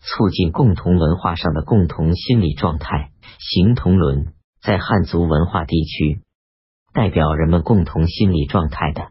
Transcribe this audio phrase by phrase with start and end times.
[0.00, 3.10] 促进共同文化上的共同心理状态。
[3.38, 6.20] 形同伦在汉族文化地区，
[6.92, 9.08] 代表人们共同心理状态的，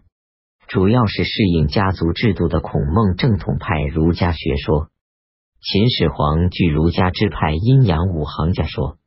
[0.67, 4.89] 主要是适应家族制度的孔孟正统派儒家学说。
[5.61, 8.97] 秦始皇据儒家支派阴阳五行家说，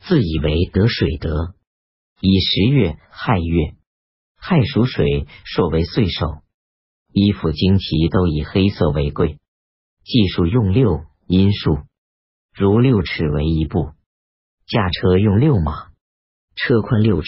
[0.00, 1.54] 自以为得水德，
[2.20, 3.74] 以十月亥月，
[4.36, 6.38] 亥属水，朔为岁首。
[7.12, 9.38] 衣服旌旗都以黑色为贵，
[10.08, 11.80] 计数用六阴数，
[12.54, 13.90] 如六尺为一步。
[14.66, 15.88] 驾车用六马，
[16.56, 17.26] 车宽六尺，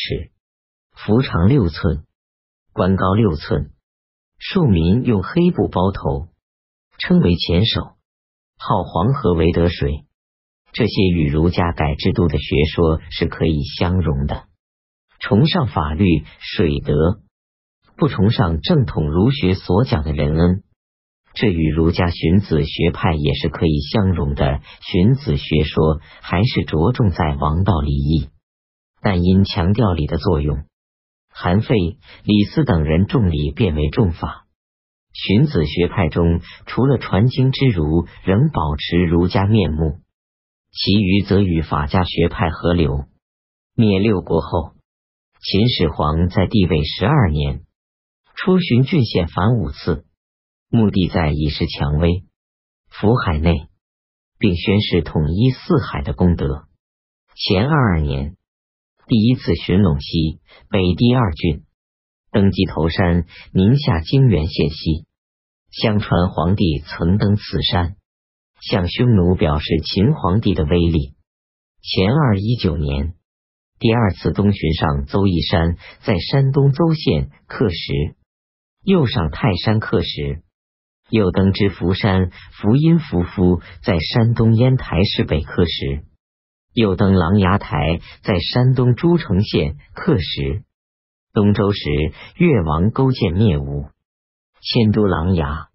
[0.97, 2.07] 幅长六寸，
[2.73, 3.73] 官高六寸。
[4.38, 6.29] 庶民用黑布包头，
[6.97, 7.83] 称为前手。
[8.57, 10.07] 号黄河为得水。
[10.73, 14.47] 这些与儒家改制度的学说是可以相容的，
[15.19, 17.21] 崇尚法律水德。
[17.99, 20.62] 不崇尚正统儒学所讲的仁恩，
[21.34, 24.61] 这与儒家荀子学派也是可以相容的。
[24.80, 28.29] 荀子学说还是着重在王道礼义，
[29.01, 30.65] 但因强调礼的作用，
[31.32, 31.74] 韩非、
[32.24, 34.46] 李斯等人重礼变为重法。
[35.13, 39.99] 荀子学派中，除了传经之儒仍保持儒家面目，
[40.73, 43.07] 其余则与法家学派合流。
[43.74, 44.73] 灭六国后，
[45.43, 47.63] 秦始皇在帝位十二年。
[48.37, 50.04] 出巡郡县凡五次，
[50.71, 52.23] 目的在以示蔷薇、
[52.88, 53.66] 福海内，
[54.38, 56.68] 并宣示统一四海的功德。
[57.35, 58.37] 前二二年，
[59.09, 61.65] 第一次巡陇西北第二郡，
[62.30, 65.06] 登基头山，宁夏泾源县西。
[65.72, 67.97] 相传皇帝曾登此山，
[68.60, 71.16] 向匈奴表示秦皇帝的威力。
[71.82, 73.15] 前二一九年，
[73.81, 78.15] 第二次东巡上邹义山，在山东邹县刻石。
[78.82, 80.43] 又上泰山刻石，
[81.11, 86.05] 又登之福山福音福夫，在山东烟台市北刻石，
[86.72, 90.62] 又登琅琊台，在山东诸城县刻石。
[91.32, 91.81] 东周时，
[92.37, 93.88] 越王勾践灭吴，
[94.60, 95.66] 迁都琅琊，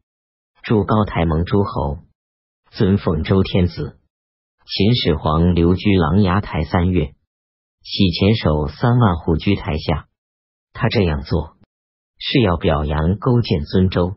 [0.64, 2.00] 筑高台盟诸侯，
[2.72, 4.00] 尊奉周天子。
[4.66, 7.14] 秦始皇留居琅琊台三月，
[7.84, 10.08] 洗前手三万户居台下。
[10.74, 11.56] 他这样做。
[12.18, 14.16] 是要表扬勾践尊周，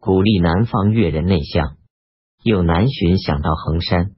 [0.00, 1.76] 鼓励南方越人内向，
[2.44, 4.12] 又南巡想到衡山，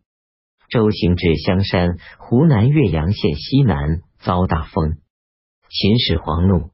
[0.69, 4.99] 周行至香山，湖南岳阳县西南，遭大风。
[5.71, 6.71] 秦始皇怒，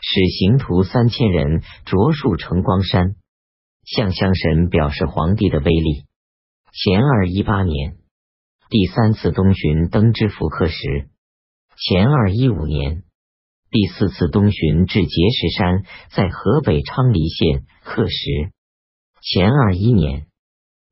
[0.00, 3.16] 使行徒三千人着树成光山，
[3.84, 6.04] 向香神表示皇帝的威力。
[6.72, 7.96] 前二一八年，
[8.68, 11.08] 第三次东巡登之福克时。
[11.76, 13.04] 前二一五年。
[13.74, 15.82] 第四次东巡至碣石山，
[16.14, 18.52] 在河北昌黎县刻石。
[19.20, 20.28] 前二一年，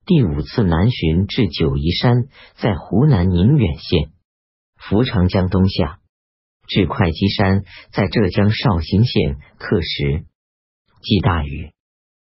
[0.04, 2.26] 第五次南巡至九嶷山，
[2.56, 4.10] 在湖南宁远县
[4.74, 6.00] 扶长江东下，
[6.66, 7.62] 至会稽山，
[7.92, 10.24] 在浙江绍兴县刻石。
[11.04, 11.70] 记大禹。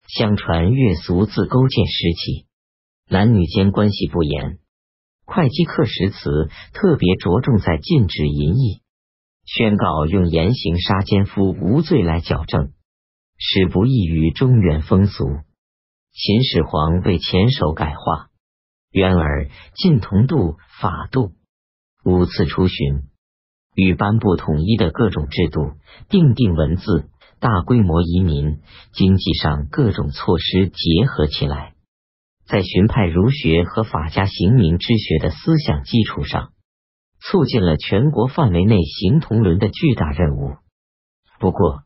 [0.09, 2.47] 相传越俗自勾践时起，
[3.09, 4.59] 男女间关系不严。
[5.25, 8.83] 会稽刻石词特别着重在禁止淫逸。
[9.53, 12.71] 宣告用严刑杀奸夫无罪来矫正，
[13.37, 15.25] 使不异于中原风俗。
[16.13, 18.29] 秦始皇为前手改化，
[18.93, 21.33] 渊而晋同度法度，
[22.05, 23.09] 五次出巡，
[23.75, 25.73] 与颁布统一的各种制度，
[26.09, 28.61] 定定文字，大规模移民，
[28.93, 31.75] 经济上各种措施结合起来，
[32.47, 36.53] 在荀派儒学和法家行名之学的思想基础上。
[37.23, 40.57] 促进了全国范围内行同伦的巨大任务。
[41.39, 41.83] 不过，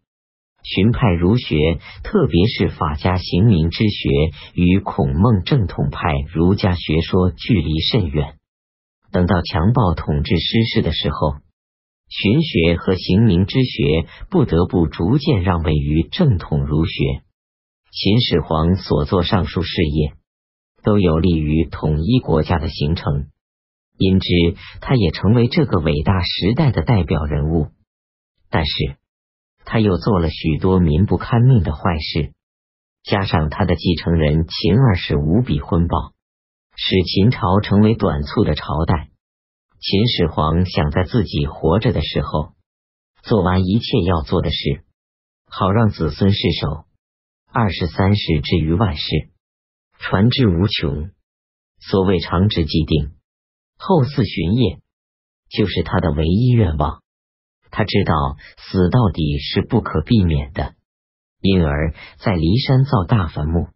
[0.62, 4.08] 荀派儒学，特别是法家行名之学，
[4.54, 8.36] 与孔孟正统派儒家学说距离甚远。
[9.12, 11.34] 等到强暴统治失势的时候，
[12.08, 17.22] 荀学和行名之学不得不逐渐让位于正统儒学。
[17.92, 20.14] 秦始皇所做上述事业，
[20.82, 23.28] 都有利于统一国家的形成。
[23.96, 24.28] 因之，
[24.80, 27.68] 他也成为这个伟大时代的代表人物。
[28.50, 28.96] 但是，
[29.64, 32.32] 他又做了许多民不堪命的坏事，
[33.02, 36.12] 加上他的继承人秦二世无比昏暴，
[36.76, 39.10] 使秦朝成为短促的朝代。
[39.80, 42.54] 秦始皇想在自己活着的时候
[43.22, 44.84] 做完一切要做的事，
[45.46, 46.84] 好让子孙世守。
[47.52, 49.30] 二十三世至于万世，
[49.98, 51.10] 传之无穷。
[51.78, 53.12] 所谓长治既定。
[53.76, 54.80] 后嗣巡夜，
[55.48, 57.02] 就是他的唯一愿望。
[57.70, 58.12] 他知道
[58.56, 60.74] 死到底是不可避免的，
[61.40, 63.68] 因而，在骊山造大坟墓，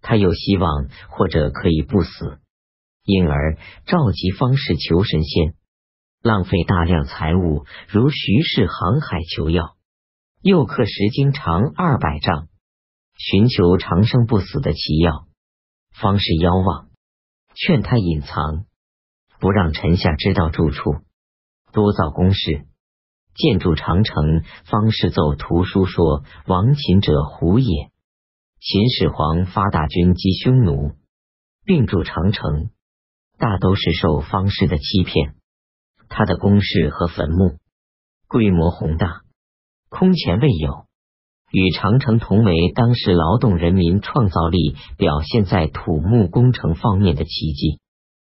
[0.00, 2.38] 他又希望或者可以不死，
[3.04, 5.54] 因而召集方士求神仙，
[6.22, 9.76] 浪费大量财物，如徐氏航海求药，
[10.40, 12.48] 又刻石经长二百丈，
[13.18, 15.26] 寻求长生不死的奇药。
[15.92, 16.88] 方士妖望，
[17.54, 18.64] 劝他隐藏，
[19.44, 20.94] 不让臣下知道住处，
[21.70, 22.64] 多造宫室，
[23.34, 24.42] 建筑长城。
[24.64, 27.90] 方士奏图书说：“亡秦者胡也。
[28.58, 30.92] 秦始皇发大军击匈奴，
[31.62, 32.70] 并筑长城，
[33.36, 35.34] 大都是受方士的欺骗。
[36.08, 37.58] 他的宫室和坟墓
[38.26, 39.24] 规模宏大，
[39.90, 40.86] 空前未有。”
[41.52, 47.78] 与长城同为当时劳动人民创造力表现在土木工程方面的奇迹。